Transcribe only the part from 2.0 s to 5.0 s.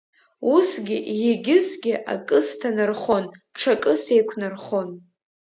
акы сҭанархон, ҽакы сеиқәнархон.